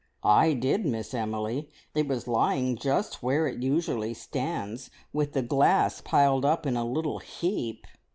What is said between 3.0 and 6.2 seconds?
where it usually stands, with the glass